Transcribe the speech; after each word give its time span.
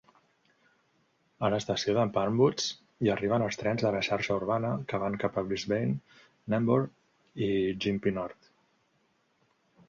A 1.47 1.49
l'estació 1.53 1.93
de 1.97 2.05
Palmwoods 2.15 2.69
hi 3.07 3.11
arriben 3.15 3.45
els 3.47 3.59
trens 3.63 3.85
de 3.87 3.91
la 3.97 4.01
xarxa 4.07 4.33
urbana 4.41 4.71
que 4.93 5.01
van 5.05 5.19
cap 5.25 5.37
a 5.37 5.45
Brisbane, 5.51 5.93
Nambour 6.55 6.81
i 7.51 7.53
Gympie 7.87 8.17
North. 8.19 8.51